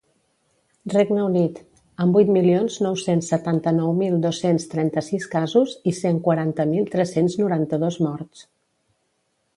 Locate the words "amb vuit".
2.05-2.31